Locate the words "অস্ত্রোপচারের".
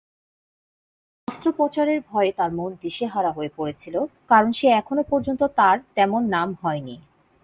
1.27-1.99